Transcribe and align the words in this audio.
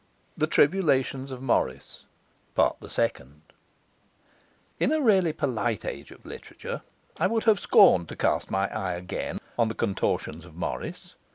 The 0.35 0.47
Tribulations 0.47 1.29
of 1.31 1.43
Morris: 1.43 2.05
Part 2.55 2.77
the 2.79 2.89
Second 2.89 3.43
In 4.79 4.91
a 4.91 4.99
really 4.99 5.31
polite 5.31 5.85
age 5.85 6.09
of 6.09 6.25
literature 6.25 6.81
I 7.19 7.27
would 7.27 7.43
have 7.43 7.59
scorned 7.59 8.09
to 8.09 8.15
cast 8.15 8.49
my 8.49 8.67
eye 8.75 8.93
again 8.95 9.37
on 9.59 9.67
the 9.67 9.75
contortions 9.75 10.43
of 10.43 10.55
Morris. 10.55 11.13